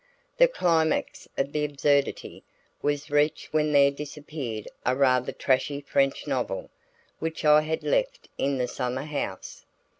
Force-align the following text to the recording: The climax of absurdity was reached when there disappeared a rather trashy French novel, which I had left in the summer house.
The 0.37 0.47
climax 0.47 1.27
of 1.37 1.55
absurdity 1.55 2.43
was 2.81 3.11
reached 3.11 3.53
when 3.53 3.71
there 3.71 3.91
disappeared 3.91 4.67
a 4.83 4.95
rather 4.95 5.31
trashy 5.31 5.79
French 5.79 6.25
novel, 6.25 6.71
which 7.19 7.45
I 7.45 7.61
had 7.61 7.83
left 7.83 8.27
in 8.39 8.57
the 8.57 8.67
summer 8.67 9.03
house. 9.03 9.63